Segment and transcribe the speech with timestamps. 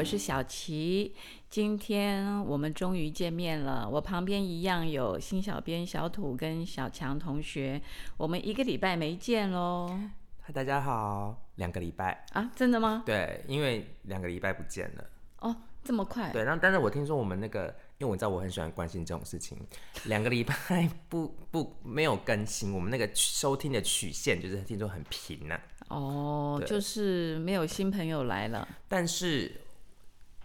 [0.00, 1.14] 我是小琪。
[1.50, 7.78] 今天我们终于见面了，我旁边一样有新小编小土跟小强同学。
[8.16, 9.94] 我们一个礼拜没见喽。
[10.40, 12.50] 嗨，大家好，两个礼拜啊？
[12.56, 13.02] 真的吗？
[13.04, 15.04] 对，因为两个礼拜不见了。
[15.40, 15.54] 哦，
[15.84, 16.32] 这么快？
[16.32, 17.66] 对，然后但是我听说我们那个，
[17.98, 19.58] 因为我知道我很喜欢关心这种事情，
[20.04, 25.60] 两个礼拜不不没有更新，我们那个收听的曲线就是听说很平呢。
[25.88, 29.60] 哦，就是没有新朋友来了，但是。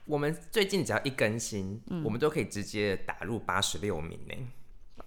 [0.06, 4.36] 我们最近只要一更新，我们都可以直接打入八十六名呢。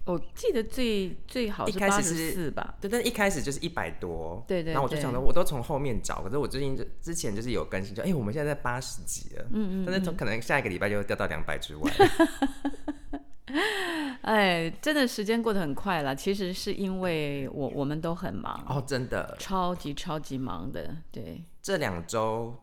[0.05, 2.75] 我记得最最好是八十四吧？
[2.81, 4.43] 对，但一开始就是一百多。
[4.47, 4.73] 对对。
[4.73, 9.45] 然后我就想着，我都从后面找，可是我最近就之前就是有更新，就哎，我们现在在八十几了。
[9.51, 9.85] 嗯嗯。
[9.85, 11.91] 但是从可能下一个礼拜就掉到两百之外。
[14.21, 16.15] 哎，真的时间过得很快了。
[16.15, 20.97] 其实是因为我我们都很忙哦，真的超级超级忙的。
[21.11, 22.55] 对，这两周。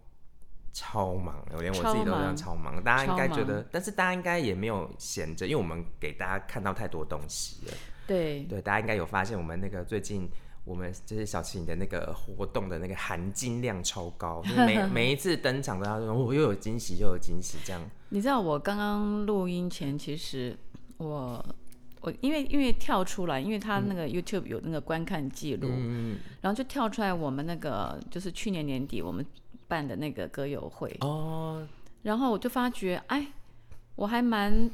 [0.79, 2.85] 超忙，我连我自己都这样超忙。
[2.85, 7.73] 大家应该觉得，但是大家应该也没有闲着，因为我们给大家看到太多东西了。
[8.07, 10.29] 对对，大家应该有发现，我们那个最近
[10.67, 17.81] 我们就是小七的那个活动的那个含金量超高， 每每一次登场都要说我又有惊喜又有惊喜这样。
[18.11, 20.55] 你知道我刚刚录音前，其实
[20.99, 21.43] 我
[22.03, 29.25] 我因为因为跳出来，因为他那个 YouTube 有那个观看记录，嗯，然后就跳出来我们那个就是去年年底我们。
[29.69, 30.97] 办的那个歌友会。
[31.01, 31.67] 哦，
[32.03, 33.27] 然后我就发觉，哎，
[33.95, 34.71] 我还蛮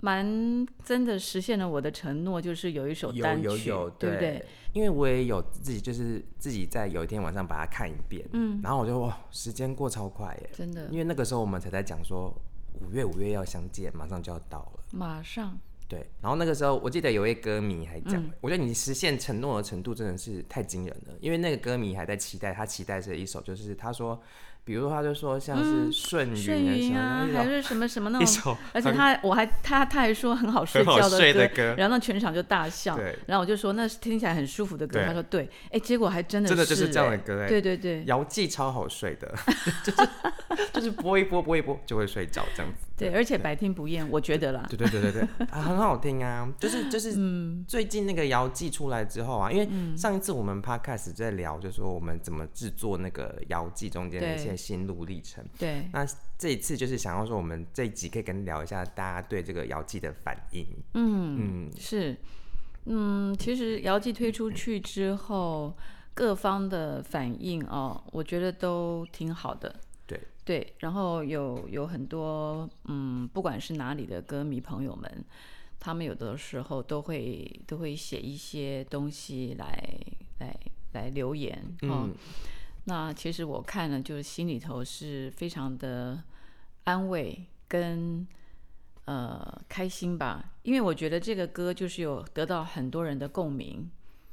[0.00, 4.44] 蛮真的实现了我的承诺，就是有一首单曲，对不对？
[4.72, 12.32] 因为我也有自己，就是自己在有一天晚上把它看一遍，嗯，然后我就哇，时间过超快耶，真的，因为那个时候我们才在讲说
[12.80, 15.58] 五月五月要相见，马上就要到了，马上。
[15.90, 24.18] 对，然后那个时候我记得有位歌迷还讲，我觉得你实现承诺的程度真的是太惊人了，因为那个歌迷还在期待，他期待着一首，就是他说。
[24.64, 32.98] 比如他就说像是顺云啊，还是什么什么那种， 而且他我还他他还说很好睡觉的歌，然后那全场就大笑。
[33.26, 39.34] 然后我就说那是听起来很舒服的歌，他说对，哎，结果还真的真的就是这样的歌，哎，对对对，姚记超好睡的，
[39.84, 40.08] 就 是
[40.74, 42.86] 就是播一播播一播就会睡着这样子。
[42.96, 44.66] 对，而且百听不厌，我觉得啦。
[44.68, 47.14] 对对对对对，啊，很好听啊，就是就是
[47.66, 54.60] 最近那个姚记出来之后啊，因为上一次我们 podcast 在聊，就说我们怎么制作那个姚记中间的一些。
[54.70, 55.44] 心路历程。
[55.58, 56.06] 对，那
[56.38, 60.64] 这一次就是想要说，我们这一集可以跟聊一下大家对这个姚记的反应。
[60.94, 62.16] 嗯嗯，是，
[62.84, 65.74] 嗯，其实姚记推出去之后，
[66.14, 69.74] 各方的反应哦，我觉得都挺好的。
[70.06, 75.24] 对对，然后有有很多嗯，不管是哪里的歌迷朋友们，
[75.80, 79.98] 他们有的时候都会都会写一些东西来
[80.38, 80.56] 来
[80.92, 81.60] 来留言。
[81.82, 82.14] 嗯。
[82.84, 86.22] 那其实我看了，就是心里头是非常的
[86.84, 88.26] 安慰跟
[89.04, 93.90] 呃开心吧，因为我觉得这个歌就是有得到很多人的共鸣，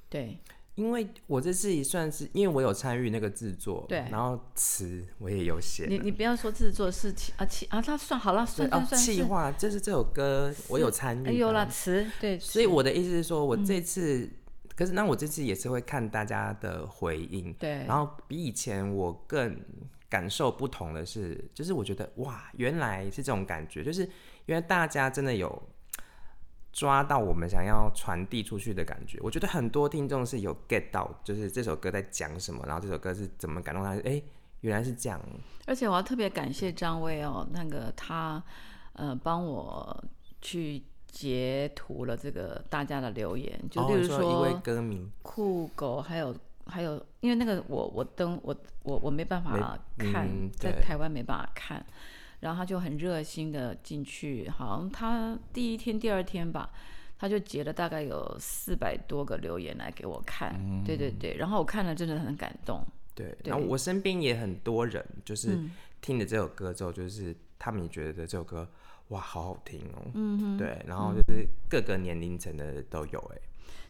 [0.10, 0.40] 对。
[0.76, 5.88] 因为我这次也算是，因为我有参与那个制作，对，然后词我也有写。
[5.90, 9.02] 你你不要说制作是企啊气啊，他算好了，算算算。
[9.02, 12.38] 气话就是这首歌我有参与，有了词，对。
[12.40, 14.30] 所以我的意思是说，我这次。
[14.78, 17.84] 可是，那我这次也是会看大家的回应，对。
[17.88, 19.60] 然后比以前我更
[20.08, 24.04] 感受不同的是，就是我觉得哇，原来是这种感觉，就是
[24.46, 25.60] 因为大家真的有
[26.72, 29.18] 抓到我们想要传递出去的感觉。
[29.24, 33.98] 我觉得很多听众是有 get 到，就是这首歌在讲什么，然后这首歌是怎么感动他。
[34.08, 34.22] 哎，
[34.62, 35.20] 原来是这样。
[35.66, 38.44] 而且我要特别感谢张威哦，那个他
[38.94, 40.04] 呃帮我
[40.40, 40.84] 去。
[41.08, 45.10] 截图了这个大家的留言，就例如说一位歌迷。
[45.24, 46.36] 酷狗，还有
[46.66, 51.84] 还有，因为那个我我登我我我没办法看，在台湾没办法看，
[52.42, 56.70] 然后他就很热心的进去，好像他第一天第二天吧，
[57.18, 62.86] 他就截了大概有四百多个留言来给我看，对对对，然后我看了真的很感动，
[63.16, 65.58] 对，然后我身边也很多人就是
[66.02, 68.68] 听了这首歌之后，就是他们也觉得这首歌。
[69.10, 70.12] 哇，好好听哦！
[70.14, 73.38] 嗯哼，对，然后就是各个年龄层的都有哎。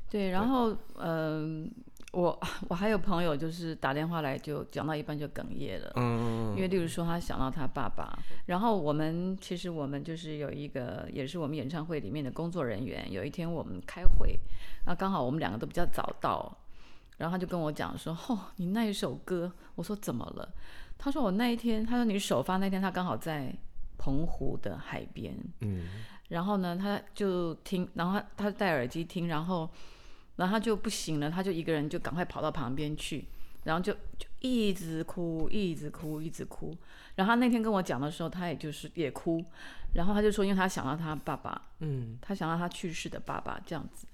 [0.09, 1.69] 对，然后嗯，
[2.13, 14.39] 我 我还有朋友就是打电话来就讲到一半就哽咽了，嗯，因为例如说他想到他爸爸，然后我们其实我们就是有一个也是我们演唱会里面的工作人员，有一天我们开会，
[14.85, 16.57] 然后刚好我们两个都比较早到，
[17.17, 20.47] 然后他就跟我讲说：“哦，你那一首歌。”我说：“怎么了？”
[20.97, 23.53] 他说：“我那一天，他说你首发那天他刚好在。”
[23.97, 25.87] 澎湖的海边，嗯，
[26.29, 29.69] 然后呢，他就听，然后他戴耳机听，然后，
[30.35, 33.25] 然后他就不行了，他就一个人就赶快跑到旁边去，
[33.63, 36.75] 然后就就一直哭，一直哭，一直哭。
[37.15, 39.43] 然后他那天跟我讲的时候，他也就是也哭，
[39.93, 44.05] 然后他就说，因为他想到他爸爸，嗯，他想到他去世的爸爸这样子。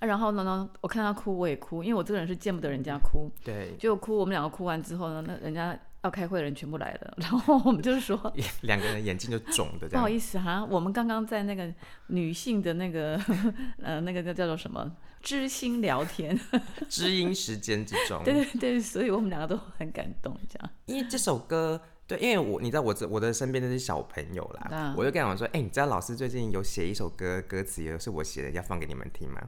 [0.00, 3.30] 啊，然后呢呢，我看他哭，我也哭，因为我这个人是见不得人家哭。
[3.44, 3.76] 对。
[3.78, 8.32] 就哭，我们两个哭完之后呢，那人家要开会的人全部来了， 然后我们就是说，
[8.62, 9.88] 两个人眼睛就肿的。
[9.88, 11.72] 不好意思哈，我们刚刚在那个
[12.08, 13.20] 女性的那个
[13.82, 14.90] 呃那个叫叫做什么
[15.22, 16.38] 知心聊天，
[16.88, 18.22] 知音时间之中。
[18.24, 20.70] 对对对，所以我们两个都很感动，这样。
[20.86, 21.80] 因为这首歌。
[22.06, 29.40] 对，因为我你知道我这我的身边都是小朋友啦，我就跟他们说，哎，你知道老师最近有写一首歌，歌词也是我写的，要放给你们听吗？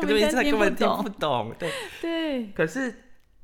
[0.00, 2.46] 本根本听不懂，对对。
[2.52, 2.94] 可是，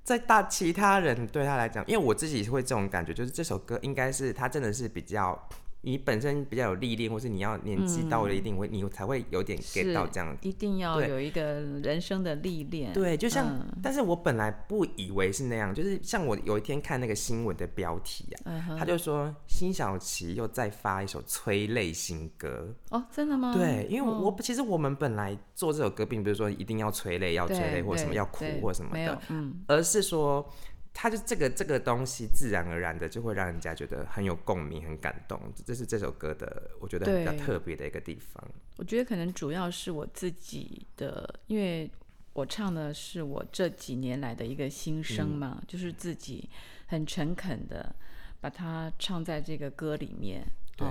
[0.03, 5.49] 在大其他人对他来讲，因为我自己会这种感觉，就是这首歌应该是他真的是比较。
[5.83, 10.47] 你本身比较有历练，或是你要年纪到了一定会，你才会有点 get 到这样子。
[10.47, 12.93] 一定要有一个人生的历练。
[12.93, 22.75] 对，就像，但是我本来不以为是那样，就是像我有一天看那个新闻的标题啊，他就说辛晓琪又再发一首催泪新歌。
[22.91, 23.55] 哦，真的吗？
[23.55, 30.47] 对，因为我其实我们本来做这首歌，并不是说一定要催泪，要催泪或什么要哭或什么的，嗯，而是说。
[30.93, 35.41] 他就这个这个东西，自然而然的就会让人家觉得很有共鸣、很感动。
[35.65, 38.45] 这是这首歌的，我觉得比较特别的一个地方。
[38.77, 41.91] 我觉得可能主要是我自己的，因为
[42.33, 46.51] 我唱的是我这几年来的一个心声嘛，就是自己
[46.87, 47.95] 很诚恳的
[48.41, 50.45] 把它唱在这个歌里面。
[50.77, 50.87] 对，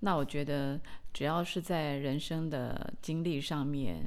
[0.00, 0.80] 那我觉得
[1.12, 4.04] 只要是在人生的经历上面，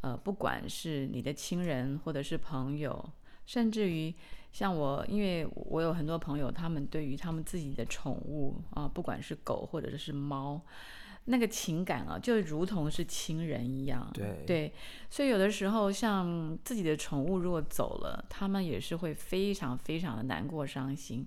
[0.00, 3.12] 呃，不管是你的亲人或者是朋友，
[3.44, 4.12] 甚至于。
[4.52, 10.60] 像我，因为我有很多朋友，他们对于他们自己的宠物啊，不管是狗或者是猫，
[11.24, 14.10] 那个情感啊，就如同是亲人一样。
[14.12, 14.72] 对对，
[15.08, 21.26] 所以有的时候，像自己的宠物如果走了，他们也是会非常非常的难过、伤心，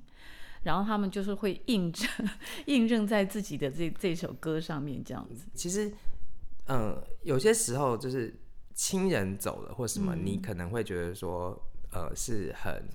[0.61, 2.07] 然后他们就是会印证
[2.67, 5.47] 印证在自己的这这首歌上面，这样子。
[5.55, 5.91] 其实，
[6.67, 8.39] 嗯，有些时候就是
[8.75, 11.59] 亲人走了或什么，你可能会觉得说，
[11.91, 12.87] 呃，是很。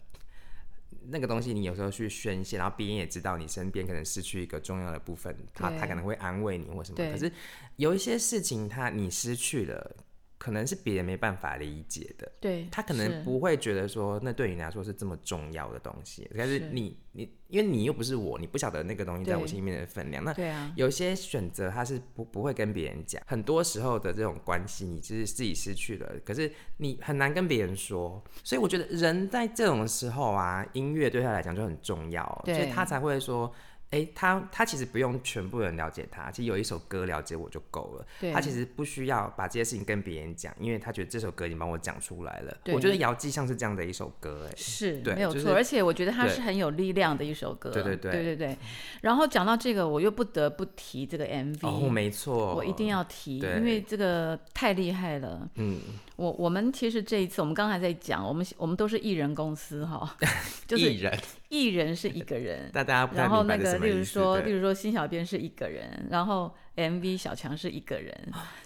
[1.09, 6.97] 那个东西，你有时候去宣泄，然后别人也知道你身边可能失去一个重要的部分，他他可能会安慰你或什么。
[6.97, 7.31] 可是
[7.77, 9.97] 有一些事情，他你失去了。
[10.41, 20.25] 可能是别人没办法理解的，对他可能不会觉得说那对你来说是这么重要的东西，但是你你因为你又不是我，你不晓得那个东西在我心里面的分量。
[20.25, 20.35] 那
[20.75, 28.25] 有些选择他是不不会跟别人讲，很多时候的这种关系，你就是自己失去了，可是你很难跟别人说。
[28.43, 33.53] 所以我觉得人在这种时候啊，音乐对他来讲就很重要，所以他才会说。
[33.91, 38.33] 哎，他他其实不用全部人了解他，其实有一首歌了解我就够了。
[38.33, 42.57] 他其实不需要把这些事情跟别人讲，因为他觉得这首歌已经帮我讲出来了。
[42.73, 47.71] 我觉得姚记像是这样的一首歌，哎，是没有错，而且我觉得它是很有力量的一首歌。
[47.71, 48.57] 对对对对对对。
[49.03, 51.59] 然后讲到这个，我又不得不提这个 MV。
[51.67, 55.49] 哦，没错，我一定要提，因为这个太厉害了。
[55.57, 55.81] 嗯。
[56.21, 60.15] 我我们其实这一次，我们刚才在讲，我们我们都是艺人公司哈，
[60.69, 61.19] 就是艺人，
[61.49, 68.15] 艺人是一个人， 大家然后那个，例如说，例如说，新小编是一个人，然后 MV 小强是一个人，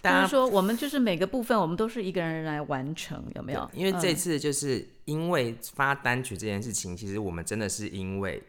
[0.03, 3.71] 就是说，我们就是每个部分，我们都是一个人来完成，有没有？
[3.73, 8.43] 因为这次就是因为发单曲这件事情，其实我们真的是因为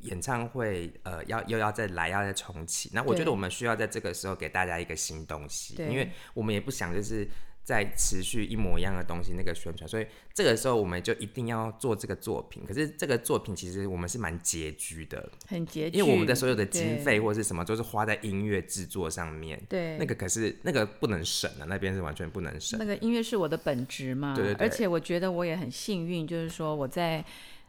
[0.00, 7.28] 演唱会，呃，要又要再来，要再重启，那我觉得我们需要在这个时候给大家一个新东西，因为我们也不想就是。
[7.70, 12.64] 在持续一模一样的东西那个宣传，所以这个时候我们就一定要做这个作品。
[12.66, 19.62] 可是这个作品其实我们是蛮拮据的，很拮据，因为我们的所有的经费或者是什么都是花在音乐制作上面。
[19.68, 22.76] 对，那个可是那个不能省啊，那边是完全不能省。
[22.76, 24.66] 那个音乐是我的本职嘛，对对对。
[24.66, 27.24] 而且我觉得我也很幸运，就是说我在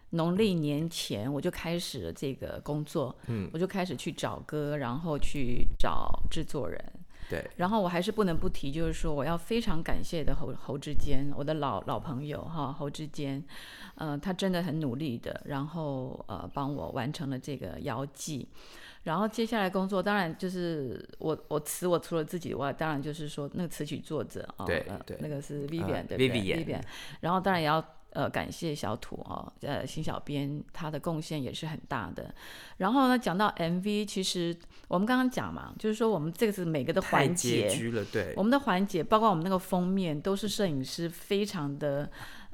[0.10, 6.84] 农历年前我就开始了这个工作，嗯，我就开始去找歌，然后去找制作人。
[7.32, 13.42] 对，然后我还是不能不提，就是说我要非常感谢的侯侯志坚，我的老老朋友哈，侯志坚，
[13.96, 18.46] 呃，他真的很努力的，然后呃帮我完成了这个遥记，
[19.04, 26.82] 然后接下来工作当然就是我我词我除了自己以外，当然就是说那个词曲作者啊，对对，那个是 Vivian 对 Vivian，
[27.22, 27.82] 然后当然也要。
[28.14, 32.34] 呃，感谢小土哦，呃，新小编他的贡献也是很大的。
[32.78, 34.56] 然后呢，讲到 MV，其实
[34.88, 42.10] 我们刚刚讲嘛，就是说我们这个是每个的环节，了，对，我们的环节，包括我们那个封面，都是摄影师非常的。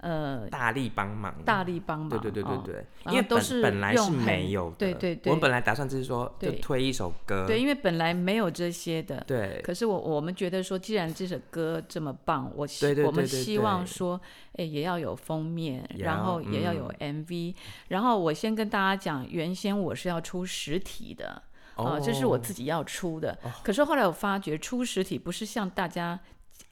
[0.08, 2.62] 呃大力帮忙，大力帮忙，对对对对哦。
[2.66, 5.30] 对，然因为都是本来是没有的，对对对。
[5.30, 6.60] 我们本来打算就是说就对。
[6.60, 9.62] 推一首歌，对，因为本来没有这些的，对。
[9.64, 14.20] 可是我我们觉得说，既然这首歌这么棒，我希我们希望说，
[14.54, 17.56] 哎，也要有封面，然后也要有 MV。
[17.90, 21.42] 然后我先跟大家讲，原先我是要出实体的，
[21.76, 23.38] 啊，这是我哦自己要出的。
[23.64, 26.20] 可是后来我发觉，出实体不是像大家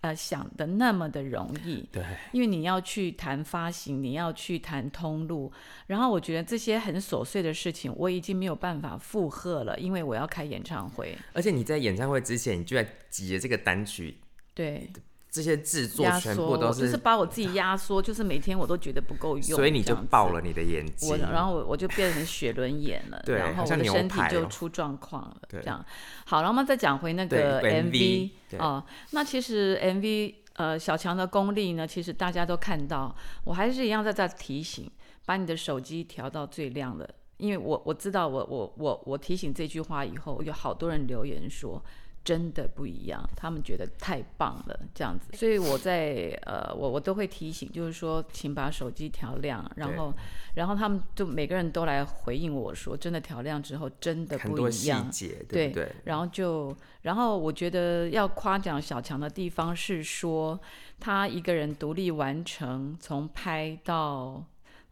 [0.01, 1.87] 呃想的那么的容易。
[1.91, 5.51] 对因为你要去谈发行，你要去谈通路，
[5.87, 11.17] 然后我觉得这些很琐碎的事情，我已经没有办法负荷了，因为我要开演唱会。
[11.33, 14.17] 而且你在演唱会之前，你就在挤着这个单曲，
[14.53, 14.89] 对，
[15.35, 25.85] 这些制作全部都就是把我自己压缩，就是每天我都觉得不够用，所以你就爆了你的眼我，睛，然后我我就变成雪轮眼了，对然后我的身体就出状况了，对这样。
[26.25, 33.13] 好，然后我们再讲回那个 MV 啊哦、那其实 MV 呃小强的功力呢，其实大家都看到，
[33.43, 34.89] 我还是一样在这提醒，
[35.25, 41.83] 把你的手机调到最亮的，因为我我知道我我我我提醒这句话以后，有好多人留言说。
[42.25, 50.11] 真的不一样，他们觉得太棒了，这样子，所以我在呃，我我都会提醒，就是说，请把手机调亮，然后，
[50.55, 55.91] 然后他们就每个人都来回应我说，真的调亮之后真的不很多细一样，节，对不对？
[56.05, 60.59] 然后就，然后我觉得要夸奖小强的地方是说，
[60.99, 64.43] 他一个人独立完成，从拍到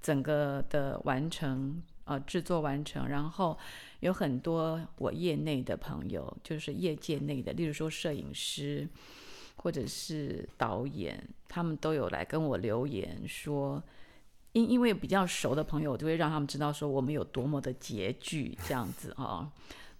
[0.03, 3.57] 整个的完成，呃，制作完成，然后
[3.99, 8.87] 有很多我业内的朋友，就是业界内的，例如说摄影师
[9.55, 13.81] 或者是导演，他们都有来跟我留言说。
[14.55, 19.51] 因因为比较熟的朋友，我就会让他们知道说我们有多么的拮据，这样子啊、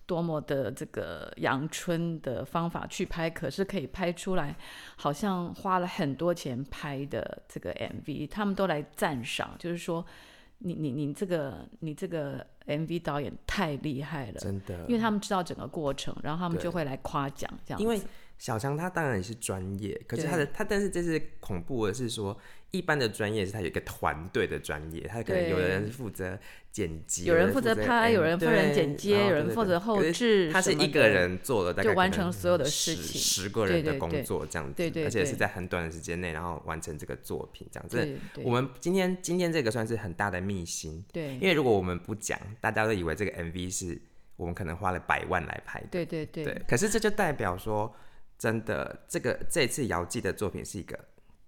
[0.06, 4.56] 多么的这个阳春的方法去拍，可是可以拍出来，
[4.96, 10.06] 好像花了很多钱拍的这个 MV，他们都来赞赏，就是说
[10.64, 17.84] 你你你这个你这个 MV 导演太厉害了，真的，因为他们知道整个过程，然后他们就会来夸奖这样子。
[17.84, 18.02] 因为
[18.44, 22.38] 小强他当然也是专业，可是他的他，但是这是恐怖的是说，
[22.72, 26.38] 一般的专业是他有一个团队的专业，他可能有的人是负责
[26.70, 38.20] 剪辑，有人负责责拍，有人负责剪接，有人负责后是置，他是一个，人做了大概就完成所有的十事情十个人的工作这样子，而且是在很短的时间内，然后完成这个作品这样子。
[38.44, 43.98] 我们今天今天这个算是很大的秘辛，对因为如果我们不讲，大家都以为这个 MV 是
[44.36, 45.88] 我们可能花了百万来拍的。
[45.90, 47.96] 对对对对，可是这就代表说，
[48.44, 51.00] 真的，这个这次姚记的作品是一个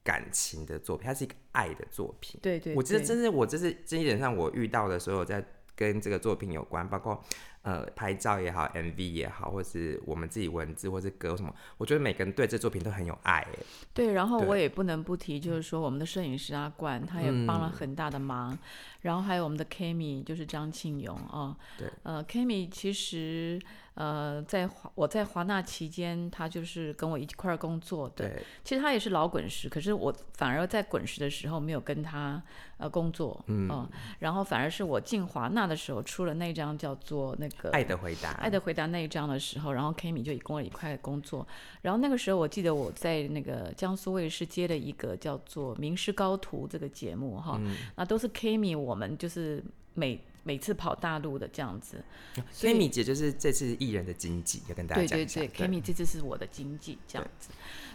[0.02, 2.40] 感情的作品，它是一个爱的作品。
[2.42, 7.22] 对对，我觉得真是我这是这一点上我遇到的所有在跟这个作品有关，包括
[7.64, 13.40] 呃拍照也好，MV 也好，或是我们自己文字或是歌什么，我觉得每个人对这作品都很有爱。
[13.40, 13.48] 哎
[13.94, 18.58] 对，然后我也不能不提，就是说我们的摄影师阿冠，他也帮嗯了很大的忙。
[19.06, 21.56] 然后还有我们的 Kimi，就是张庆勇啊。
[21.78, 21.88] 对。
[22.02, 23.62] 呃，Kimi 其实
[23.94, 28.28] 呃，在华我在华纳期间，他就是跟我一块儿工作的。
[28.28, 32.42] 对，其实他也是老滚石，可是我反而在滚石的时候没有跟他
[32.78, 33.88] 呃工作，嗯、
[34.20, 41.48] 然后反而是我进华纳的时候出了那张叫做那个爱的回答，爱的回答那一张的时候，然后 Kimi 就跟我一块工作。
[41.84, 47.62] 然后那个时候，我记得我在那个江苏卫视接了一个叫做《名师高徒》这个节目哈，
[47.96, 52.04] 那都是 Kimi 我们就是每每次跑大陆的这样子。
[52.52, 55.42] 所以 Kimi 姐就是这次艺人的经济，要跟大家讲一下。
[55.42, 57.50] 对对对，Kimi 这次是我的经济这样子，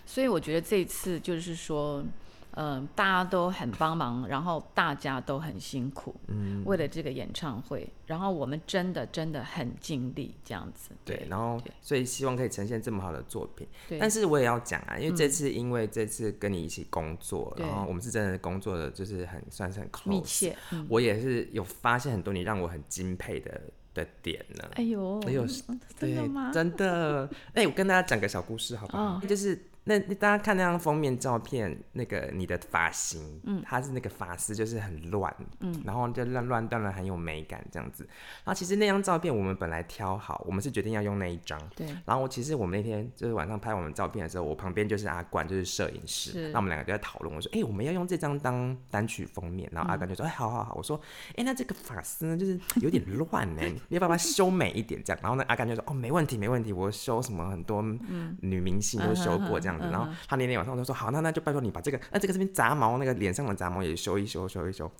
[0.04, 2.04] 所以我觉得这一次就是说。
[2.52, 13.66] 嗯、大家都很帮忙，然后大家都很辛苦，嗯，为了这个演唱会，然后我们真的真的很尽力这样子，对，然后所以希望可以呈现这么好的作品。
[13.88, 23.60] 对，但是我也要讲啊，因为这次因为这次跟你一起工作，对然后我们是真的工作的，就是很算是很 close，密切，嗯，我也是有发现很多你让我很敬佩的
[23.94, 24.64] 的点呢。
[24.74, 25.46] 哎呦，哎呦
[25.98, 26.50] 真的吗？
[26.52, 27.28] 真的。
[27.54, 29.02] 哎、我跟大家讲个小故事好不好？
[29.02, 29.56] 哦就是
[29.90, 38.04] 那那大家看那张封面照片，那个你的发型，嗯，它是那个发丝就是很乱，嗯，然后就乱乱断了很有美感这样子。
[38.44, 41.60] 然后其实那张照片我们本来挑好，我们是决定要用那一张。
[41.74, 46.30] 对，然后我其实我们那天就是晚上拍我们照片的时候，我旁边就是阿冠，就是摄影师。
[46.30, 51.00] 是那我们两个就在讨论，我说：“哎、我们要用这张当单曲封面。”然后阿冠就说：“哎、好好好。”我说
[51.36, 55.18] ：“哎、那这个发丝呢，就是有点乱呢， 你要不要把它修美一点？”这样。
[55.20, 57.82] 然后呢，阿甘就说：“哦，没问题，没问题，我修什么很多
[58.40, 59.88] 女明星都修过这样子。
[59.90, 64.90] 然后他那天晚上就说好，那那就拜托你把这个，那这个这边杂毛那个脸上的杂毛也修一修，修一修。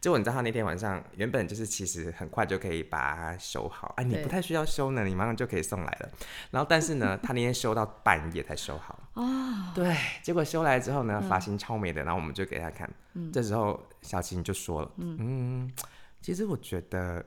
[0.00, 6.08] 结果你知道他那天晚上原本就是其实很快就可以把它修好，哎，你不太需要修呢，你马上就可以送来了。
[6.50, 8.98] 然后但是呢，他那天修到半夜才修好。
[9.14, 9.72] 哦。
[9.74, 12.88] 对，结果修来之后呢，发型超美的，然后我们就给他看。
[13.14, 13.32] 嗯。
[13.32, 15.70] 这时候小琴就说了，嗯，
[16.20, 17.24] 其实我觉得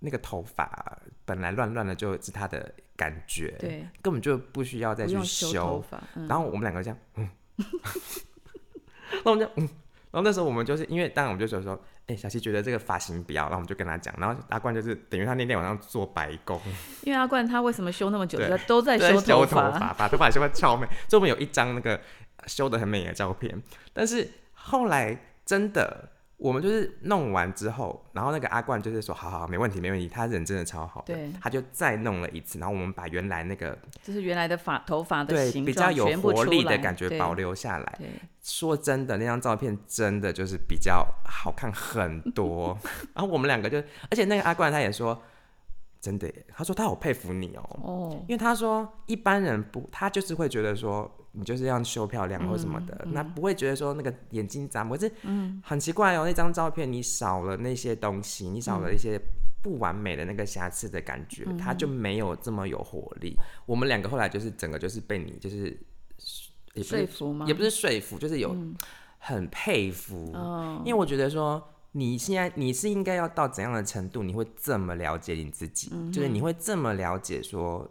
[0.00, 5.84] 那个头发本来乱乱的就是他的感觉，对，根本就不需要再去修。
[6.28, 7.28] 然后我们两个这样，嗯。
[9.24, 9.68] 那我们就嗯。
[10.10, 11.80] 然后那时候我们就是因为，当然我们就觉得说。
[12.08, 16.58] 哎，小七觉得这个发型不要，然后我们就跟他讲，然后阿冠就是等于他那天晚上做白工，
[17.02, 22.00] 因为阿冠他为什么修那么久，他都在修头发，把头发修的超美，所以我们有一张那个
[22.46, 23.62] 修的很美的照片。
[23.92, 26.08] 但是后来真的，
[26.38, 37.98] 我们就是弄完之后，然后那个阿冠就是说，好好好，没问题没问题，他人真的超好，对，他就再弄了一次，然后我们把原来那个就是原来的发头发的对比较有活力的感觉保留下来。
[38.40, 42.78] 说真的，那张照片真的就是比较好看很多。
[43.12, 43.78] 然后我们两个就，
[44.08, 45.20] 而且那个阿冠他也说，
[46.00, 47.80] 真的，他说他好佩服你哦。
[47.82, 48.24] 哦。
[48.28, 55.10] 因为他说一般人不，他就是会觉得说你就是要修漂亮或什么的，那不会觉得说那个眼睛眨，可是
[55.62, 59.20] 很奇怪哦，那张照片你少了那些东西，你少了一些
[59.62, 63.36] 不完美的那个瑕疵的感觉，它就没有这么有活力。
[63.64, 65.78] 我们两个后来就是整个就是被你就是。
[66.84, 67.44] 说服吗？
[67.48, 68.56] 也不是说服，就是有
[69.18, 70.32] 很佩服，
[70.84, 77.90] 因为我觉得说你现在你是应该要到怎样的程度，你会这么了解你自己，就是你会这么了解说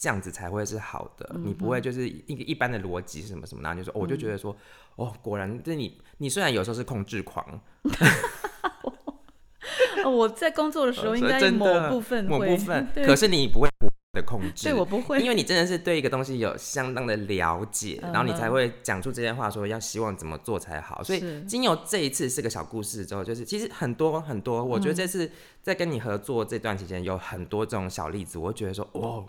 [0.00, 4.56] 这样子才会是好的，你不会就是一个一般的逻辑是什么什么，然后就说我就觉得说
[4.96, 7.60] 哦，果然这你你虽然有时候是控制狂，
[10.10, 13.68] 我在工作的时候应该某部分某部分， 可是你不会。
[14.12, 21.00] 的控制，对我不会，因为你真的是对一个东西有相当的了解，然后你才会讲出这些话，说要希望怎么做才好。
[21.04, 25.30] 所以经由这一次是个小故事之后，就是其实很多很多，我觉得这次
[25.62, 29.24] 在跟你合作这段期间，有很多这种小例子，我觉得说哦，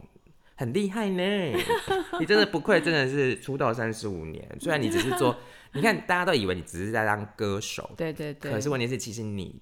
[0.55, 1.24] 很厉害呢，
[2.20, 4.48] 你真的不愧，真的是出道三十五年。
[4.60, 5.36] 虽然你只是做，
[5.74, 9.62] 你看大家都以为你只是在当歌手，对对对，可是问题是其实你。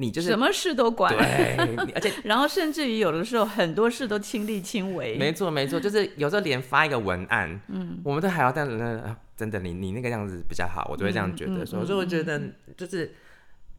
[0.00, 1.56] 你就是什么事都管，对，
[1.92, 5.18] 而且 然后甚至于有的时候很多事都亲力亲为。
[5.18, 12.40] 没错没错，就是有时候连发一个文案，嗯，我们都还要但那真的你你那个样子比较好，我就会这样觉得说，所以我觉得
[12.76, 13.12] 就是，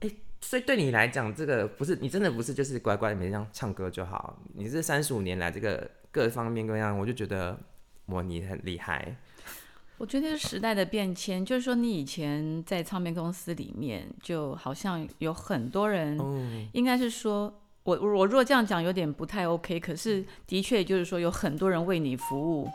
[0.02, 7.58] 哎，所以对你来讲，这个不是你真的不是就是乖乖每天这样唱歌就好，你这三十五年来这个各方面各样，我就觉得
[8.08, 9.15] 哇你很厉害。
[9.98, 16.17] 我觉得是时代的变迁，就是说你以前在唱片公司里面，就好像有很多人，
[16.72, 22.69] 应该是说，我我如果这样讲有点不太 OK，可是的确就是说有很多人为你服务，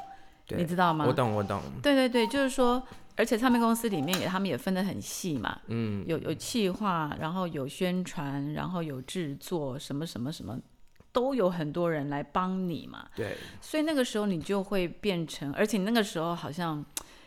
[0.55, 1.07] 你知道吗？
[1.09, 1.62] 我懂我懂。
[1.83, 10.61] 对对对，就是说，而且唱片公司里面也他们也分得很细嘛，嗯，有有企划，然后有宣传，然后有制作，什么什么什么，
[11.14, 13.09] 都有很多人来帮你嘛。
[13.16, 13.35] 对。
[13.62, 16.85] 所以那个时候你就会变成，而且那个时候好像。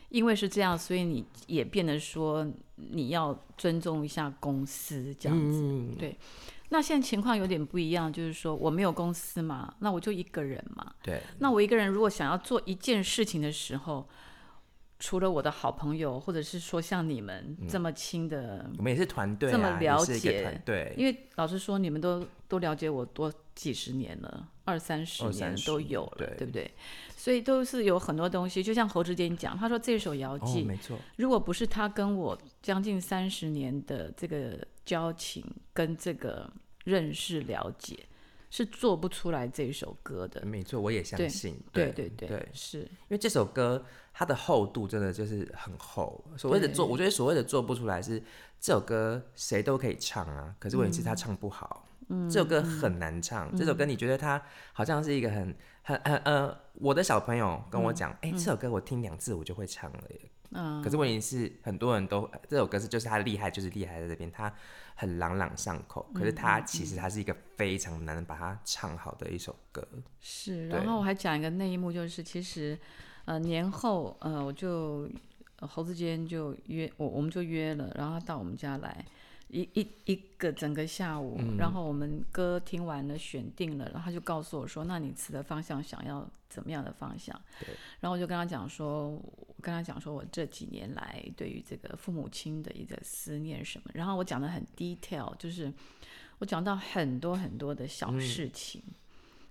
[0.09, 5.61] 因为是这样，所以你也变得说你要尊重一下公司这样子。
[5.99, 6.17] 对，
[6.69, 10.93] 那现在情况有点不一样，就是说我没有公司嘛，那我就一个人嘛。
[11.03, 11.21] 对。
[11.39, 14.07] 那我一个人如果想要做一件事情的时候，
[14.97, 20.93] 除了我的好朋友，或者是说像你们这么亲的，我们也是团队，这么了解，对。
[20.95, 26.71] 因为老实说，你们都都了解我多几十年了，二三十年都有了，对不对？
[27.17, 35.43] 所以都是有很多东西，就像侯志坚讲，他说这首谣记，没错，如果不是他跟我将近三十年的这个交情
[35.73, 36.47] 跟这个
[36.83, 37.97] 认识了解，
[38.51, 40.45] 是做不出来这首歌的。
[40.45, 41.59] 没错，我也相信。
[41.73, 46.23] 对对对，是因为这首歌它的厚度真的就是很厚。
[46.37, 48.21] 所谓的做，我觉得所谓的做不出来是
[48.59, 51.86] 这首歌谁都可以唱啊，可是问题是他唱不好。
[52.09, 53.55] 嗯，这首歌很难唱。
[53.55, 54.41] 这首歌你觉得它
[54.73, 55.55] 好像是一个很。
[55.87, 60.19] 很很呃，我的小朋友跟我讲，哎，这首歌我听两次我就会唱了耶。
[60.51, 64.53] 嗯，可是问题是很多人都这首歌是就是他厉害，就是厉害在这边，他
[64.95, 66.05] 很朗朗上口。
[66.13, 69.81] 可是他其实他是一个非常难把它唱好的一首歌。
[70.19, 72.77] 是，然后我还讲一个内幕，就是其实
[73.23, 75.09] 呃年后呃我就
[75.61, 79.05] 猴子间就约我，我们就约了，然后他到我们家来。
[79.49, 87.33] 一一一个整个下午，然后我们歌听完了，选定了，然后他就告诉我说：“那你词的方向想要怎么样的方向？”
[88.01, 95.71] 然后我就跟他讲说：“我跟他讲说我这几年来对于这个父母亲的一个思念什么。”然后我讲的很 detail，就是
[96.39, 98.83] 我讲到很多很多的小事情。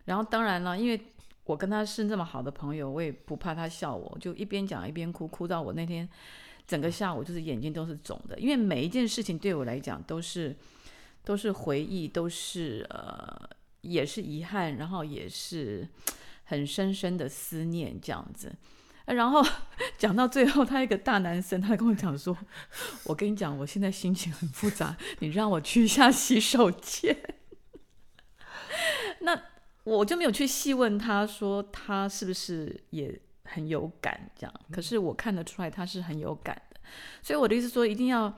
[0.05, 1.01] 然后当然了，因为
[1.45, 6.07] 我跟他是这么好的朋友，我也不怕他笑我，就一边讲一边哭，哭到我那天
[6.67, 10.57] 整个下午就是眼睛都是肿的，因为每一件事情对我来讲都是
[11.25, 13.49] 都是回忆，都是呃
[13.83, 15.87] 也是遗憾，然后也是
[16.45, 18.53] 很深深的思念这样子。
[19.07, 19.41] 然后
[19.97, 22.37] 讲到最后，他一个大男生，他跟我讲说
[23.07, 27.17] ：“我跟你讲，我现在心情很复杂，你让我去一下洗手间。
[29.23, 29.41] ”那
[29.85, 36.81] 我就没有去细问他说他是不是也很有感这样，可是我看得出来他是很有感的。
[37.23, 38.33] 所以我的意思说，一定要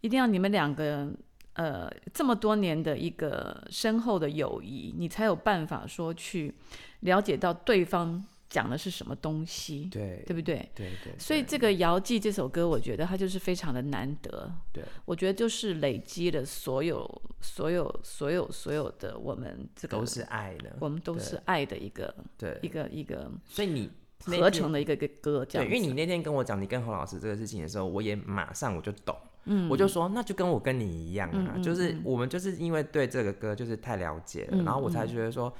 [0.00, 1.12] 一定要你们两个
[1.54, 6.54] 呃这么多年的一个深厚的友谊，你才有办法说去
[7.00, 8.24] 了解到对方。
[8.52, 9.88] 讲的是什么东西？
[9.90, 10.68] 对，对不对？
[10.74, 11.18] 对对。
[11.18, 14.52] 所以这个《遥记》这首歌，我觉得它就是非常的难得。
[14.70, 23.32] 对，我觉得就是累积了所有、所有、所有、所有的我们这个都是爱的，我们都是爱的一个，对，一个一个。
[23.48, 23.90] 所以你
[24.24, 35.52] 合成的一个个歌，对，因为你那天跟我讲你跟侯老师这个事情的时候，我也马上我就懂，嗯，我就说那就跟我跟你一样啊，就是我们就是因为对这个歌就是太了解了，然后我才觉得说。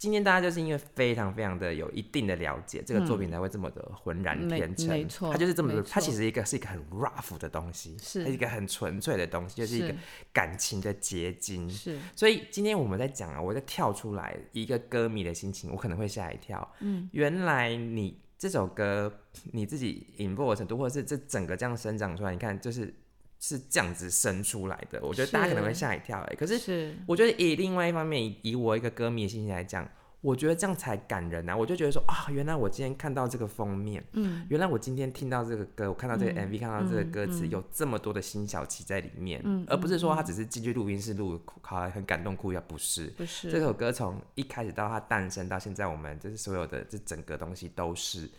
[0.00, 4.88] 今天大家就是因为非常非常的有一定的了解，这个作品才会这么的浑然天成。
[4.88, 9.94] 没错，它就是这么的，它其实一个是一个很 rough 的东西，是一个很纯粹的东西，就是一个
[10.32, 11.68] 感情的结晶。
[11.68, 16.66] 是，所以今天我们在讲啊，我在跳出来一个歌迷的心情，我可能会吓一跳。
[16.80, 19.12] 嗯，原来你这首歌
[19.52, 22.94] 你自己引播的程度，或者是这整个这样生长出来，你看就是。
[23.40, 26.36] 是这样子生出来的，我觉得大家可能会吓一跳哎。
[26.36, 29.88] 可是，我觉得以另外一方面，以我一个歌迷的心情来讲，
[30.20, 31.56] 我觉得这样才感人啊！
[31.56, 43.50] 我就觉得说啊，原来我今天看到这个封面，嗯，原来我今天听到这个歌，我看到这个 MV，看到这个歌词，有这么多的辛晓琪在里面，嗯，而不是说他只是进去录音室录，好很感动哭一下，不是，不是。
[43.50, 48.30] 这首歌从一开始到它诞生到现在，我们就是所有的这整个东西都是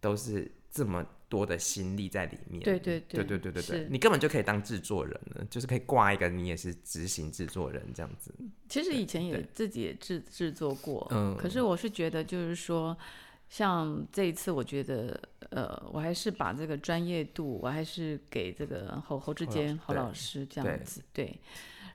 [0.00, 1.06] 都是这么。
[1.26, 8.32] 多的心力在里面，对对对对对对对，你根本就可以当制作人了，就是可以挂一个你也是执行制作人这样子。
[8.68, 12.96] 其实以前也自己也制制作过，嗯，可是我是觉得就是说，
[13.48, 21.36] 像这一次，我觉得呃，我还是把这个专业度，我还是给这个侯侯志坚侯老师这样子，对。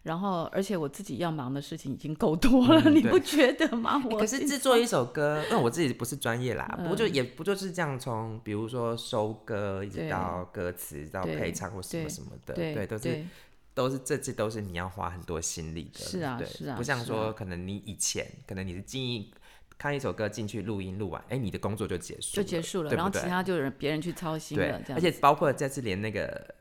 [0.03, 4.01] 然后，而且我自己要忙的事情已经够多了，你不觉得吗？
[4.09, 13.25] 我可是制作一首歌，那我自己不是专业啦，不过就也不就是这样，从比如说收歌，一直到歌词，到配唱或什么什么的，对，都是
[13.73, 15.99] 都是这次都是你要花很多心力的。
[15.99, 19.29] 是啊，是啊，不像说可能你以前可能你是进一
[19.77, 24.95] 看一首歌进去录音录完，哎，你的工作就结束就结束了，然后其他就别人去操心了，这样。
[24.95, 26.55] 而且包括这次连那个。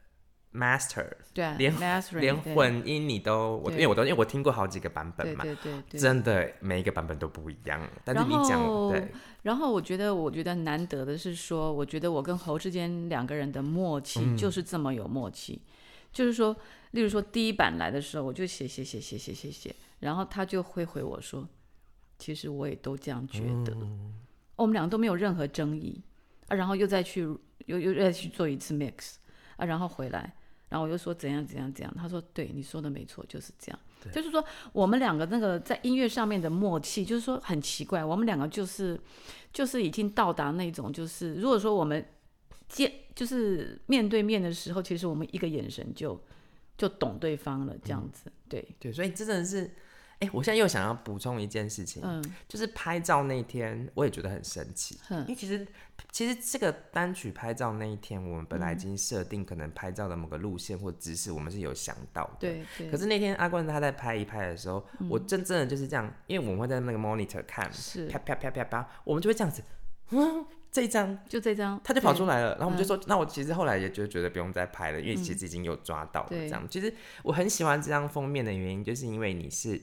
[0.59, 7.81] Master，对，连 master 连混音你都，我因为我都因为我听过好几个版本嘛，对对对，真的每一个版本都不一样。
[8.05, 15.62] 但是你讲，对，然后我觉得我觉得难得的是说，我觉得我跟侯之间两个人的默契就是这么有默契，
[16.12, 16.57] 就是说，
[16.90, 21.49] 例如说第一版来的时候，我就写写写写写写写，然后他就会回我说，
[22.18, 23.77] 其实我也都这样觉得，
[24.57, 26.03] 我们两个都没有任何争议
[26.49, 27.23] 啊，然后又再去
[27.66, 29.14] 又又再去做一次 mix
[29.57, 30.35] 啊，然后回来。
[30.68, 33.78] 然后我就说怎样怎样怎样，他说对你说的没错，就是这样。
[34.12, 38.98] 就是说我们两个那个在音乐上面的默契，就是说很奇怪，我们两个就是
[39.52, 42.04] 就是已经到达那种，就是如果说我们
[42.68, 46.20] 见就是面对面的时候，其实我们一个眼神就
[46.76, 48.31] 就懂对方了，这样子。
[48.48, 49.70] 对对，所以真的是。
[50.20, 55.64] 哎，我现在又想要补充一件事情，嗯，就是拍照那天，我也觉得很神奇，因为其实
[56.11, 62.90] 其实这个单曲拍照那一天，我们本来已经设定可能拍照的某个路线或姿势，我们是有想到的，对对。
[62.90, 69.62] 可是那天阿冠他在拍一拍的时候，我真正的就是这样，因为我们会在那个 monitor 看，是啪啪啪啪啪，我们就会这样子，
[70.11, 76.66] 嗯，这一张就这张，他就跑出来了，然后我们就说，那我其实后来也就觉得不用再拍了，因为其实已经有抓到了这样。
[76.68, 79.81] 其实我很喜欢这张封面的原因，就是因为你是。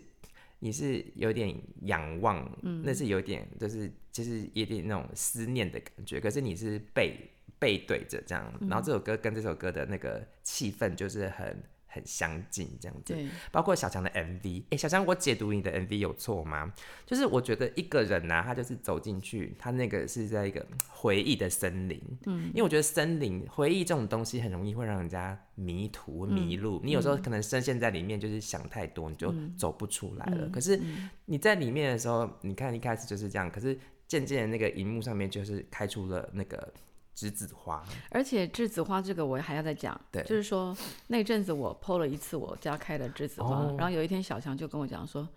[0.65, 7.19] 你是有点仰望，那是有点就是就是有点那种思念的感觉，可是你是背
[7.60, 11.56] 背对着这样，然后这首歌跟这首歌的那个气氛就是很。
[11.95, 13.15] 很相近这样子，
[13.53, 16.73] 包括小强的 MV，哎，小强，我解读你的 MV 有错吗？
[17.05, 30.49] 就是我觉得一个人呢，他就是走进去，他那个是在一个回忆的森林，嗯，因为我觉得森林回忆这种东西很容易会让人家迷途迷路，你有时候可能深陷在里面，就是想太多，你就走不出来了。
[30.49, 30.77] 可是
[31.23, 36.73] 你在里面的时候，你看一开始就是这样，可是渐渐那个荧幕上面就是开出了那个。
[37.15, 40.75] 栀子花，而且栀子花这个我还要再讲，对，就是说
[41.08, 45.28] 那阵子我剖了一次我家开的栀子花，然后有一天小强就跟我讲说，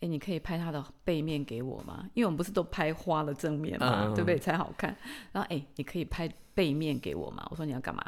[0.00, 2.08] 哎，你可以拍它的背面给我吗？
[2.14, 4.38] 因为我们不是都拍花的正面嘛，对不对？
[4.38, 4.96] 才好看。
[5.32, 7.46] 然后，哎，你可以拍背面给我吗？
[7.50, 8.02] 我说你要干嘛？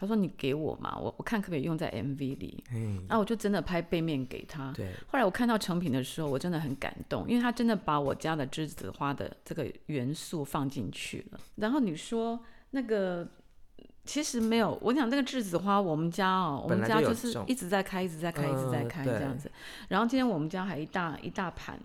[0.00, 2.62] 他说你给我嘛，我我看可不可以用在 MV 里。
[2.72, 4.72] 嗯，然后我就真的拍背面给他。
[4.72, 4.92] 对。
[5.08, 11.40] 后来我看到成品的时候，我真的很感动，因为他真的把我家的栀子花的这个元素放进去了。
[11.56, 12.38] 然后你说
[12.70, 13.26] 那个。
[14.04, 19.52] 其实没有，我讲这个栀子花，我们家哦，我们家就是一直在开，一直在开，一直在开这样子。
[19.88, 21.78] 然后今天我们家还一大一大盘。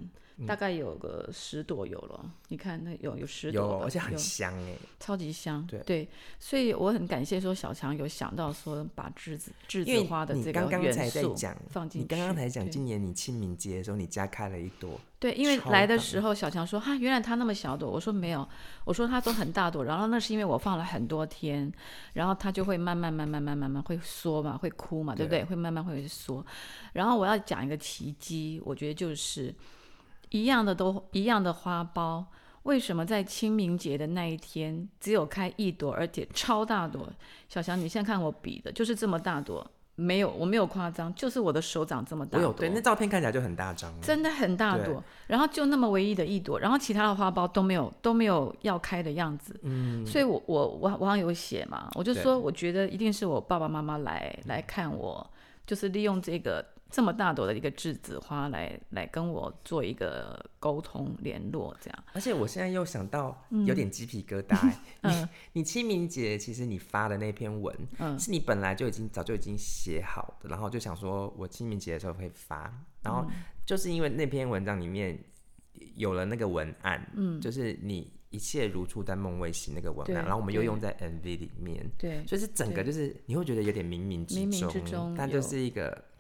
[0.48, 5.66] 大概有个十朵有了，你看那有有十朵，有而且很香哎，超级香。
[5.68, 11.36] 对对，所以我很感谢说小强有想到说把栀子栀子花的这个元素
[11.70, 12.02] 放进。
[12.02, 15.00] 你刚刚才讲今年你清明节的时候你家开了一朵。
[15.20, 18.46] 对，因为来的时候小强说哈，原来它那么小朵，我说没有，
[18.84, 21.72] 我说它都很大朵，然后那是因为我放了很多天，
[22.12, 25.46] 然后它就会慢慢慢慢慢慢慢会缩嘛，会枯嘛，对不对？
[25.46, 26.46] 会慢慢会缩。
[26.92, 29.54] 然后我要讲一个奇迹，我觉得就是。
[30.34, 32.26] 一样的都一样的花苞，
[32.64, 37.08] 为什么在清明节的那一天只有开一朵，而且超大朵？
[37.48, 42.40] 小翔，你现在看我比的，就是这么大朵，没有，我没有夸张，就是我的手掌这么大。
[42.40, 45.04] 我有对，那照片看起来就很大张，真的很大朵。
[45.28, 49.56] 然后就那么唯一的一朵，然后其他的花苞都没有都没有要开的样子。
[49.62, 55.30] 嗯，所以我我我我好像有写嘛，我就说我觉得一定是我爸爸妈妈来来看我，
[55.68, 56.73] 就是利用这个。
[56.94, 62.04] 这么大朵的一个栀子花来来跟我做一个沟通联络，这样。
[62.14, 64.72] 而且我现在又想到有点鸡皮疙瘩。
[65.02, 73.26] 你你清明节其实你发的那篇文，嗯是你本来就已经早就已经写好的，然后就想说我清明节的时候会发，然后
[73.66, 75.20] 就是因为那篇文章里面
[75.96, 86.13] 有了那个文案，嗯，就是你一切如初在梦未醒那个文案，然后我们又用在 MV 里面，对，所以是整个就是你会觉得有点冥冥之中，但就是一个。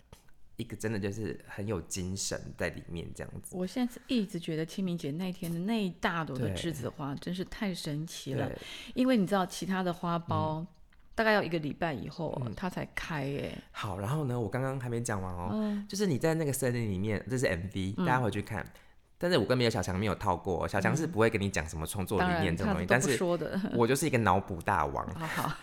[0.55, 3.55] 一个真的就是很有精神在里面这样子。
[3.57, 8.51] 我现在是一直觉得清明节那天的那一大朵的栀子花真是太神奇了，
[8.93, 10.65] 因为你知道其他的花苞
[11.15, 13.57] 大概要一个礼拜以后它才开耶。
[13.71, 18.65] 好，然后呢，我刚刚还没讲完哦，就是你在那个森林里面，这是 MV，大家回去看。
[19.17, 23.17] 但是我跟没有小强没有套过，小强是不会跟你讲什么创作理念这种东西，但是
[23.73, 25.07] 我就是一个脑补大王。
[25.15, 25.53] 好。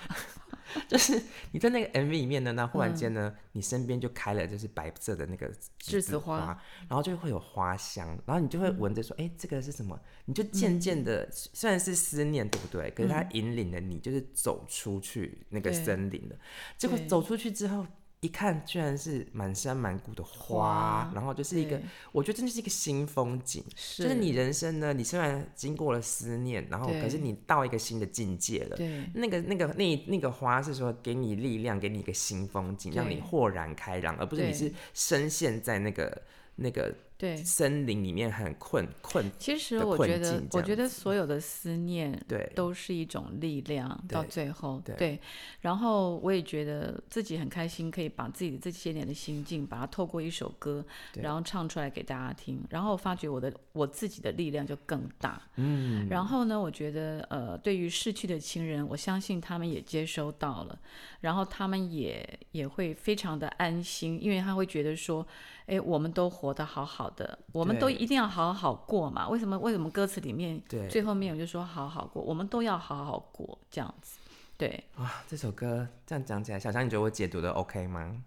[0.89, 1.21] 就是
[1.53, 9.99] 你在那个 MV 里面呢，那忽然间呢，你身边就开了就是白色的那个栀子花，然后就会有花香，然后你就会闻着说，哎，这个是什么？
[10.25, 12.91] 你就渐渐的，虽然是思念，对不对？
[12.91, 16.39] 可是它引领了你，就是走出去那个森林的。
[16.77, 17.87] 结果走出去之后。
[18.21, 21.81] 一看，居然是满山满谷的花，然后就是一个，
[22.13, 23.65] 我觉得真的是一个新风景。
[23.97, 28.77] 就是你人生呢，你虽然经过了思念，然后可是你到一个新的境界了。
[28.77, 36.23] 对，那个那个那那个花是说给你力量，给你一个新风景，让你豁然开朗，而不是你是深陷在那个
[36.57, 36.95] 那个。
[37.21, 39.31] 对，森林里面很困困。
[39.39, 44.03] 其实我觉得，我觉得所有的思念，对，都是一种力量。
[44.09, 45.21] 到最后，对。
[45.61, 52.59] 然后我也觉得自己很开心，可以把自己这些年的心境，把它透过一首歌，然后唱出来给大家听。
[52.71, 55.43] 然后发觉我的我自己的力量就更大。
[55.57, 56.09] 嗯。
[56.09, 60.79] 然后呢，我觉得呃，对于逝去的亲人，我相信他们也接收到了，
[61.21, 65.27] 然后他们也也会非常的安心，因为他会觉得说。
[65.67, 69.29] 哎，我们都活得好好的，我们都一定要好好过嘛？
[69.29, 69.59] 为什么？
[69.59, 72.23] 为什么歌词里面最后面我就说好好过？
[72.23, 74.19] 我们都要好好过，这样子。
[74.57, 78.23] 对，哇，这首歌这样讲起来，小强，你觉得我解读的 OK 吗？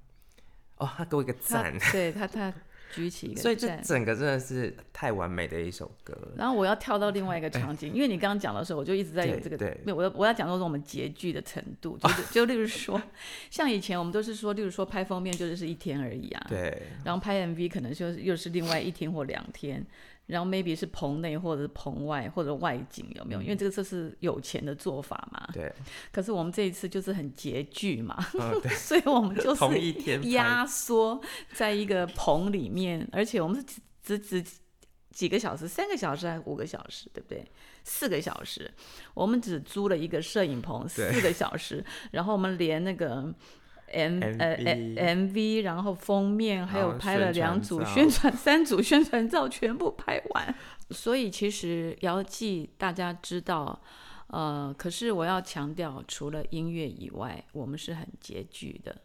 [0.78, 2.54] 哦，他给我一个赞， 对他他。
[2.94, 6.16] 举起一个，所以这整个真的是太完美的一首歌。
[6.38, 13.02] 然后我要跳到另外一个场景，因为你刚刚讲的时候，我就一直在有这个，对，我要我要讲到说我们拮据的程度，就是就例如说，
[13.50, 19.86] 像以前我们都是说，例如说拍封面就是是一天而已啊，对，然后拍 MV 可能就是又是另外一天或两天。
[20.34, 23.42] 然后 maybe 是棚内或者是棚外或者外景有没有？
[23.42, 25.48] 因为这个这是有钱的做法嘛。
[25.54, 25.72] 对。
[26.12, 28.18] 可是我们这一次就是很拮据嘛，
[28.64, 28.74] 对。
[28.74, 31.22] 所以我们就 是压缩
[31.54, 33.64] 在一个棚里面，而且我们是
[34.02, 34.58] 只只只
[35.12, 37.46] 几个小时，三个小时还是五个小时，对不对？
[37.84, 38.74] 四个小时，
[39.14, 43.32] 我们只租了一个摄影棚，四个小时，然后我们连那个。
[43.94, 44.56] M 呃
[44.98, 50.56] M V，然后封面还有拍了两组宣传，三组宣传照全部拍完。
[50.90, 53.82] 所以其实姚记大家知道，
[54.28, 58.96] 呃，可是我要强调，除了音乐以外，我们是很拮据的。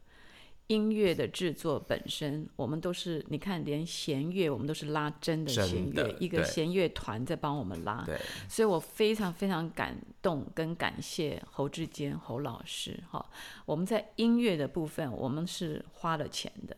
[0.68, 8.02] 音乐的制作本身，我们都是你看，连弦乐我们都是拉真的弦乐，一个弦乐团在帮我们拉。
[8.06, 13.02] 对，所以我非常非常感动跟感谢侯志坚侯老师。
[13.10, 13.24] 哈，
[13.66, 16.76] 我们在音乐的部分，我们是花了钱的。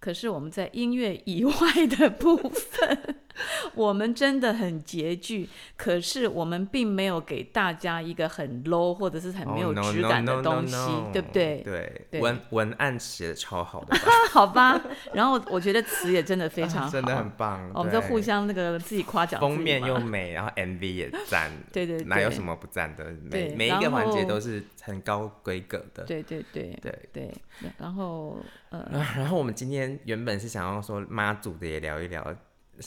[0.00, 1.52] 可是我们在音乐以外
[1.98, 3.16] 的部分，
[3.74, 5.48] 我们真的很拮据。
[5.76, 10.76] 可是我们并没有给大家一个很 low 或者是很没有质感的东西，
[11.12, 11.62] 对不对？
[12.10, 13.96] 对，文文案写的超好的，
[14.32, 14.80] 好吧。
[15.12, 17.70] 然后我觉得词也真的非常好， 真的很棒。
[17.74, 19.40] 我们就互相那个自己夸奖。
[19.40, 23.04] 封面又美，然后 MV 也赞，对对，哪有什么不赞的？
[23.30, 26.04] 每每一个环节都是很高规格的。
[26.04, 27.32] 对对对对对。
[27.78, 28.38] 然后
[28.70, 32.34] 呃，然后我们今天原本是想要说妈祖的也聊一聊。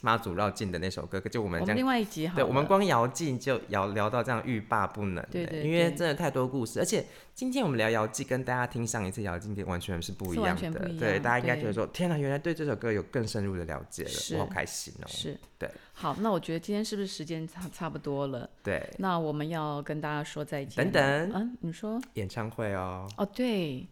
[0.02, 2.36] 妈祖绕境的那首歌，就我们另外一集好。
[2.36, 5.26] 对，我们光姚记就聊聊到这样欲罢不能。
[5.30, 5.64] 对对。
[5.64, 10.90] 因为真的太多故事，而且今天我们聊姚记，跟大家听上一次姚记完全是不一样的。
[11.00, 15.08] 对，大家应该觉得说，天哪，原来对这首歌有更深入的了解了，我好开心哦。
[15.08, 15.38] 是。
[15.58, 15.70] 对。
[15.94, 18.50] 好，那我觉得今天是不是时间差差不多了？
[18.64, 18.90] 对。
[18.98, 20.84] 那我们要跟大家说再见。
[20.84, 21.32] 等等。
[21.34, 22.02] 嗯，你说。
[22.14, 23.08] 演唱会哦。
[23.18, 23.88] 哦，对。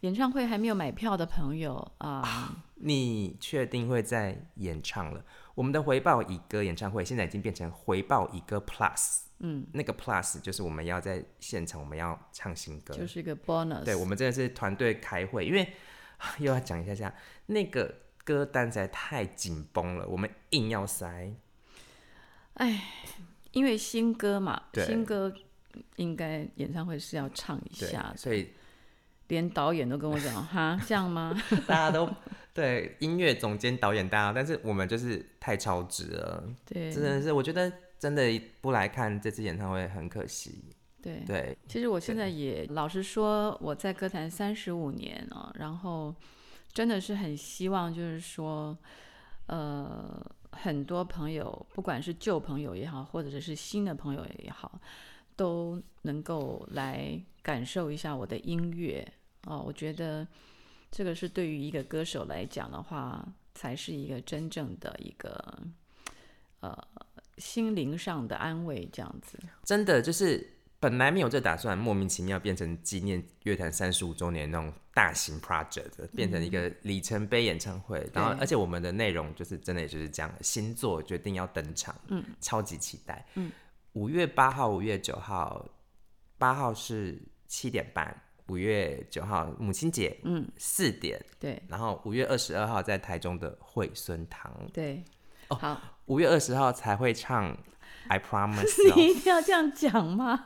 [0.00, 5.24] 演唱会还没有买票的朋友啊，你确定会在演唱了？
[5.54, 13.84] 我们的回报一歌演唱会现在已经变成回报一歌 Plus，嗯，那个 Plus 就是我们要在现场我们要唱新歌，就是一个 bonus。
[13.84, 15.72] 对，我们真的是团队开会，因为
[16.38, 17.14] 又要讲一下下
[17.46, 21.34] 那个歌单实在太紧绷了，我们硬要塞。
[22.54, 22.84] 哎，
[23.52, 25.32] 因为新歌嘛，新歌
[25.96, 28.50] 应该演唱会是要唱一下，所以。
[29.28, 31.34] 连导演都跟我讲 哈，这样吗？
[31.66, 32.08] 大家都
[32.54, 36.44] 对音乐总监、导演，大家，但是我们就是太超值了。
[36.64, 38.22] 对，真的是，我觉得真的
[38.60, 40.64] 不来看这次演唱会很可惜。
[41.02, 46.12] 对对，其实我现在也老实说，我在歌坛三十五年啊，然后
[46.72, 48.76] 真的是很希望，就是说，
[49.46, 54.80] 呃，很多朋友，不管是旧朋友也好，或者是新的朋友也好，
[55.36, 59.06] 都能够来感受一下我的音乐。
[59.44, 60.26] 哦，我觉得
[60.90, 65.58] 这个是对于一个歌手来讲的话，才是一个真正的一个
[66.60, 66.76] 呃
[67.38, 69.38] 心灵上的安慰，这样子。
[69.62, 70.44] 真的就是
[70.80, 78.08] 本来没有这打算，莫名其妙变成纪念乐坛三十五周年那种大型 project，变成一个里程碑演唱会。
[78.12, 83.24] 然后，而且我们的内容就是真的，也就是这样，新作决定要登场，嗯，超级期待。
[83.34, 83.52] 嗯，
[83.96, 85.66] 五月八号、五月九号，
[86.36, 88.14] 八号是七点半。
[88.48, 95.02] 五月九号母亲节，嗯，四点，对，然后五月二十二号在台中的惠孙堂，对，
[95.48, 97.56] 哦，好，五月二十号才会唱
[98.08, 100.44] I Promise， 你一定要这样讲吗？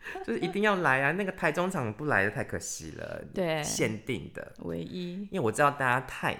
[0.24, 1.12] 就是一定要来啊！
[1.12, 3.22] 那个台中场不来的太可惜了。
[3.34, 5.14] 对，限定的，唯一。
[5.30, 6.36] 因为我知道大家太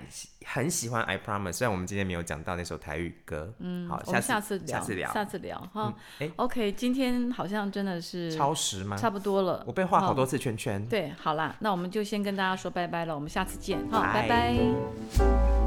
[0.46, 3.52] 很喜欢 I Promise，虽然我们今天没有讲到那首台语歌。
[3.58, 5.94] 嗯，好，下下次下次聊，下次聊哈。
[6.18, 8.96] 哎，OK，今天好像真的是超时吗？
[8.96, 9.62] 差不多了。
[9.66, 10.84] 我被画好多次圈圈。
[10.86, 13.78] 对，好啦，那我们就先跟大家说拜拜了，我们下次见。
[13.90, 15.59] 好，拜拜。